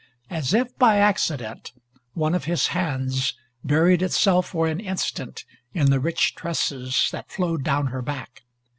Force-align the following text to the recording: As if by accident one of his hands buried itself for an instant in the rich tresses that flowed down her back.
As 0.31 0.55
if 0.55 0.75
by 0.79 0.97
accident 0.97 1.73
one 2.13 2.33
of 2.33 2.45
his 2.45 2.65
hands 2.73 3.35
buried 3.63 4.01
itself 4.01 4.47
for 4.47 4.65
an 4.65 4.79
instant 4.79 5.45
in 5.75 5.91
the 5.91 5.99
rich 5.99 6.33
tresses 6.33 7.09
that 7.11 7.29
flowed 7.31 7.63
down 7.63 7.85
her 7.93 8.01
back. 8.01 8.41